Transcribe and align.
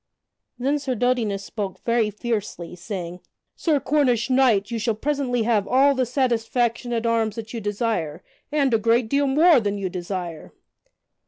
Then 0.57 0.79
Sir 0.79 0.95
Dodinas 0.95 1.43
spoke 1.45 1.83
very 1.83 2.09
fiercely, 2.09 2.75
saying: 2.75 3.19
"Sir 3.55 3.79
Cornish 3.79 4.31
knight, 4.31 4.71
you 4.71 4.79
shall 4.79 4.95
presently 4.95 5.43
have 5.43 5.67
all 5.67 5.93
the 5.93 6.07
satisfaction 6.07 6.91
at 6.91 7.05
arms 7.05 7.35
that 7.35 7.53
you 7.53 7.61
desire 7.61 8.23
and 8.51 8.73
a 8.73 8.79
great 8.79 9.07
deal 9.09 9.27
more 9.27 9.59
than 9.59 9.77
you 9.77 9.89
desire." 9.89 10.55